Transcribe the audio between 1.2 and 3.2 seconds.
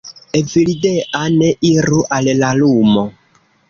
ne iru al la lumo!